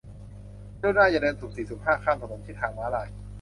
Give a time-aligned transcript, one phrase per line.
[0.81, 3.09] กรุณาอย่าเดินสุ่มสี่สุ่มห้า ข้ามถนนที่ทางม้าลาย